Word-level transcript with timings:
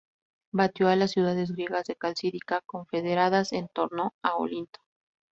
Batió 0.51 0.87
a 0.87 0.95
las 0.95 1.11
ciudades 1.11 1.51
griegas 1.51 1.85
de 1.85 1.95
Calcídica, 1.95 2.61
confederadas 2.65 3.53
en 3.53 3.67
torno 3.67 4.15
a 4.23 4.35
Olinto. 4.35 4.79